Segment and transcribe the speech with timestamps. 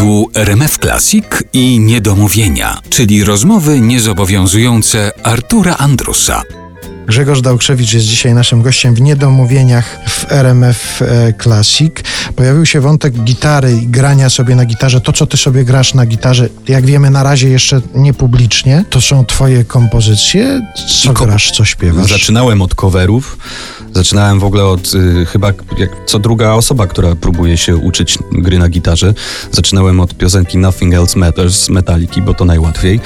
[0.00, 6.42] Tu RMF Classic i Niedomówienia, czyli rozmowy niezobowiązujące Artura Andrusa.
[7.10, 11.92] Grzegorz Dałkrzewicz jest dzisiaj naszym gościem w Niedomówieniach w RMF e, Classic.
[12.36, 15.00] Pojawił się wątek gitary i grania sobie na gitarze.
[15.00, 19.00] To, co ty sobie grasz na gitarze, jak wiemy na razie jeszcze nie publicznie, to
[19.00, 20.60] są twoje kompozycje.
[21.02, 22.10] Co ko- grasz, co śpiewasz?
[22.10, 23.38] Zaczynałem od coverów.
[23.94, 28.58] Zaczynałem w ogóle od y, chyba jak co druga osoba, która próbuje się uczyć gry
[28.58, 29.14] na gitarze.
[29.52, 33.00] Zaczynałem od piosenki Nothing Else Matters z Metallica, bo to najłatwiej.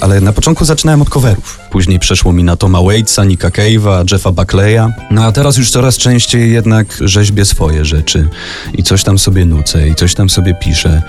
[0.00, 1.58] Ale na początku zaczynałem od coverów.
[1.70, 4.88] Później przeszło mi na Toma Waitsa, Nicka Cave'a, Jeffa Buckleya.
[5.10, 8.28] No a teraz już coraz częściej jednak rzeźbię swoje rzeczy.
[8.74, 11.02] I coś tam sobie nucę, i coś tam sobie piszę.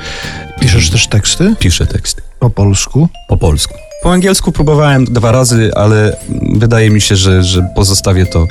[0.59, 2.21] Piszesz też teksty Piszę teksty.
[2.39, 3.09] po polsku?
[3.29, 3.73] Po polsku.
[4.03, 6.17] Po angielsku próbowałem dwa razy, ale
[6.53, 8.47] wydaje mi się, że, że pozostawię to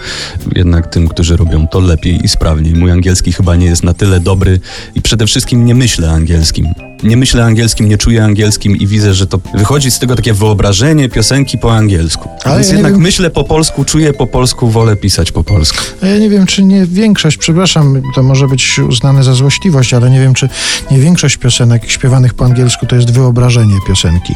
[0.56, 2.74] jednak tym, którzy robią to lepiej i sprawniej.
[2.74, 4.60] Mój angielski chyba nie jest na tyle dobry
[4.94, 6.66] i przede wszystkim nie myślę angielskim.
[7.02, 11.08] Nie myślę angielskim, nie czuję angielskim i widzę, że to wychodzi z tego takie wyobrażenie
[11.08, 12.28] piosenki po angielsku.
[12.44, 15.78] Ale Więc ja jednak wiem- myślę po polsku, czuję po polsku, wolę pisać po polsku.
[16.02, 20.10] A Ja nie wiem, czy nie większość, przepraszam, to może być uznane za złośliwość, ale
[20.10, 20.48] nie wiem, czy
[20.90, 24.34] nie większość piosenek śpiewanych po angielsku to jest wyobrażenie piosenki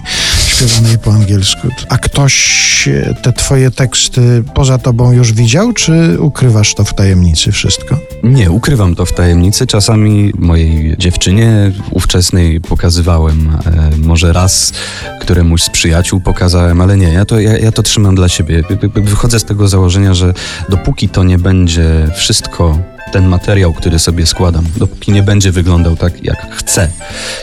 [0.69, 1.69] śpiewanej po angielsku.
[1.89, 7.53] A ktoś e, te twoje teksty poza tobą już widział, czy ukrywasz to w tajemnicy
[7.53, 7.97] wszystko?
[8.23, 9.67] Nie, ukrywam to w tajemnicy.
[9.67, 14.73] Czasami mojej dziewczynie ówczesnej pokazywałem, e, może raz
[15.21, 18.63] któremuś z przyjaciół pokazałem, ale nie, ja to, ja, ja to trzymam dla siebie.
[18.71, 20.33] Wy- wy- Wychodzę z tego założenia, że
[20.69, 22.79] dopóki to nie będzie wszystko,
[23.13, 26.89] ten materiał, który sobie składam, dopóki nie będzie wyglądał tak, jak chcę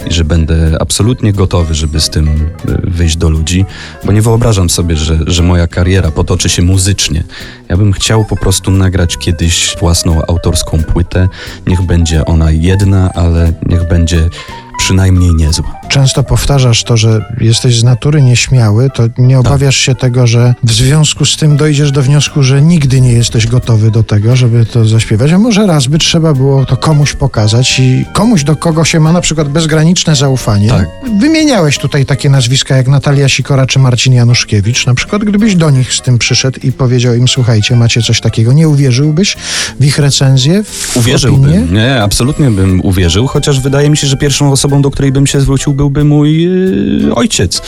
[0.10, 2.28] i że będę absolutnie gotowy, żeby z tym
[2.70, 3.66] e, do ludzi,
[4.04, 7.24] bo nie wyobrażam sobie, że, że moja kariera potoczy się muzycznie.
[7.70, 11.30] Ja bym chciał po prostu nagrać kiedyś własną autorską płytę.
[11.68, 14.30] Niech będzie ona jedna, ale niech będzie
[14.78, 15.87] przynajmniej niezła.
[15.90, 20.72] Często powtarzasz to, że jesteś z natury nieśmiały, to nie obawiasz się tego, że w
[20.72, 24.86] związku z tym dojdziesz do wniosku, że nigdy nie jesteś gotowy do tego, żeby to
[24.86, 29.00] zaśpiewać, a może raz by trzeba było to komuś pokazać i komuś, do kogo się
[29.00, 30.70] ma na przykład bezgraniczne zaufanie.
[30.70, 30.88] Tak.
[31.20, 34.86] Wymieniałeś tutaj takie nazwiska jak Natalia Sikora czy Marcin Januszkiewicz.
[34.86, 38.54] Na przykład gdybyś do nich z tym przyszedł i powiedział im, słuchajcie, macie coś takiego,
[38.54, 39.38] nie uwierzyłbyś
[39.80, 41.02] w ich recenzję, w opinię?
[41.02, 41.74] Uwierzyłbym.
[41.74, 45.42] Nie, absolutnie bym uwierzył, chociaż wydaje mi się, że pierwszą osobą, do której bym się
[45.42, 47.62] zwrócił, byłby mój yy, ojciec.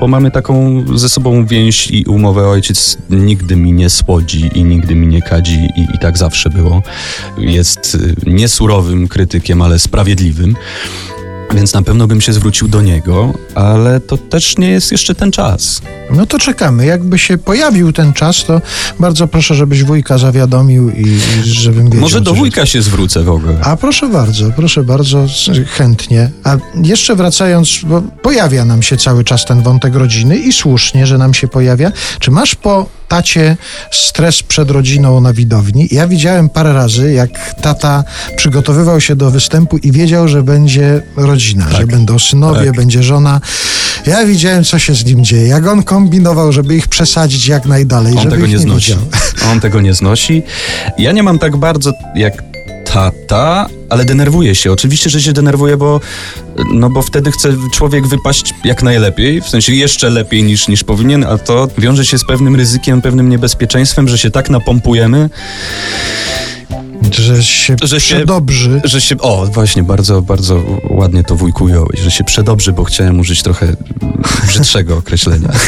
[0.00, 2.48] Bo mamy taką ze sobą więź i umowę.
[2.48, 6.82] Ojciec nigdy mi nie słodzi i nigdy mi nie kadzi i, i tak zawsze było.
[7.38, 10.56] Jest y, nie surowym krytykiem, ale sprawiedliwym.
[11.54, 15.32] Więc na pewno bym się zwrócił do niego, ale to też nie jest jeszcze ten
[15.32, 15.80] czas.
[16.10, 16.86] No to czekamy.
[16.86, 18.60] Jakby się pojawił ten czas, to
[19.00, 22.00] bardzo proszę, żebyś wujka zawiadomił i, i żebym wiedział.
[22.00, 23.54] Może do wujka się zwrócę w ogóle.
[23.62, 25.26] A proszę bardzo, proszę bardzo,
[25.66, 26.30] chętnie.
[26.44, 31.18] A jeszcze wracając, bo pojawia nam się cały czas ten wątek rodziny i słusznie, że
[31.18, 31.92] nam się pojawia.
[32.20, 32.86] Czy masz po
[33.16, 33.56] tacie
[33.90, 35.88] stres przed rodziną na widowni?
[35.90, 38.04] Ja widziałem parę razy, jak tata
[38.36, 42.76] przygotowywał się do występu i wiedział, że będzie rodzina, że będą synowie, Tak.
[42.76, 43.40] będzie żona.
[44.06, 45.48] Ja widziałem, co się z nim dzieje.
[45.48, 48.92] Jak on kombinował, żeby ich przesadzić jak najdalej, On żeby tego ich nie znosi.
[48.92, 49.06] widział.
[49.52, 50.42] On tego nie znosi.
[50.98, 52.42] Ja nie mam tak bardzo jak
[52.92, 54.72] tata, ale denerwuję się.
[54.72, 56.00] Oczywiście, że się denerwuję, bo,
[56.74, 61.24] no bo wtedy chce człowiek wypaść jak najlepiej, w sensie jeszcze lepiej niż, niż powinien,
[61.24, 65.30] a to wiąże się z pewnym ryzykiem, pewnym niebezpieczeństwem, że się tak napompujemy,
[67.18, 68.80] Że się Że się- przedobrzy.
[68.84, 69.18] że się...
[69.18, 73.66] O, właśnie, bardzo, bardzo ładnie to wujku ująłeś, że się przedobrzy, bo chciałem użyć trochę
[74.48, 75.48] brzydszego określenia.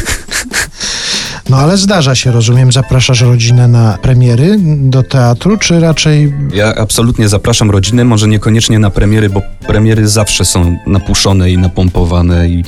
[1.50, 7.28] No ale zdarza się, rozumiem, zapraszasz rodzinę na premiery do teatru, czy raczej Ja absolutnie
[7.28, 12.64] zapraszam rodzinę, może niekoniecznie na premiery, bo premiery zawsze są napuszone i napompowane i,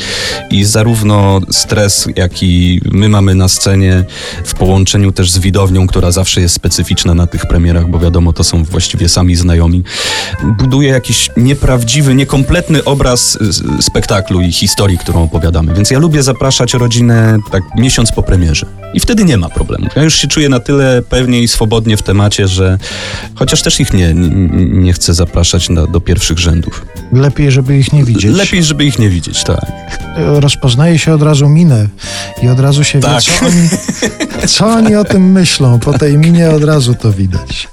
[0.50, 4.04] i zarówno stres, jaki my mamy na scenie
[4.44, 8.44] w połączeniu też z widownią, która zawsze jest specyficzna na tych premierach, bo wiadomo, to
[8.44, 9.82] są właściwie sami znajomi,
[10.58, 13.38] buduje jakiś nieprawdziwy, niekompletny obraz
[13.81, 15.75] spektaklu i historii, którą opowiadamy.
[15.75, 18.65] Więc ja lubię zapraszać rodzinę tak miesiąc po premierze.
[18.94, 19.86] I wtedy nie ma problemu.
[19.96, 22.78] Ja już się czuję na tyle pewnie i swobodnie w temacie, że
[23.34, 24.28] chociaż też ich nie, nie,
[24.66, 26.86] nie chcę zapraszać na, do pierwszych rzędów.
[27.12, 28.24] lepiej, żeby ich nie widzieć?
[28.36, 29.60] Lepiej, żeby ich nie widzieć, tak.
[30.16, 31.88] Rozpoznaje się od razu minę
[32.42, 33.22] i od razu się Tak.
[33.24, 33.68] wie, co oni,
[34.48, 35.78] co oni o tym myślą.
[35.78, 37.68] Po tej minie od razu to widać.